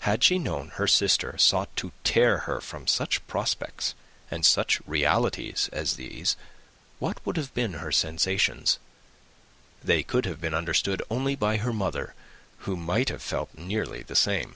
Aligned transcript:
_]]Had 0.06 0.24
she 0.24 0.38
known 0.38 0.68
that 0.68 0.74
her 0.76 0.86
sister 0.86 1.36
sought 1.36 1.76
to 1.76 1.92
tear 2.02 2.38
her 2.48 2.58
from 2.58 2.86
such 2.86 3.26
prospects 3.26 3.94
and 4.30 4.46
such 4.46 4.80
realities 4.86 5.68
as 5.74 5.96
these, 5.96 6.38
what 6.98 7.20
would 7.26 7.36
have 7.36 7.52
been 7.52 7.74
her 7.74 7.92
sensations? 7.92 8.78
They 9.84 10.02
could 10.02 10.24
have 10.24 10.40
been 10.40 10.54
understood 10.54 11.02
only 11.10 11.36
by 11.36 11.58
her 11.58 11.74
mother, 11.74 12.14
who 12.60 12.78
might 12.78 13.10
have 13.10 13.20
felt 13.22 13.58
nearly 13.58 14.02
the 14.02 14.16
same. 14.16 14.54